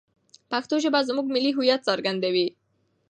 [0.51, 2.47] پښتو ژبه زموږ ملي هویت څرګندوي.